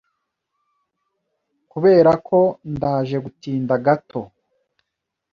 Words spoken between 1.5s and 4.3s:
Kuberako ndaje gutinda gato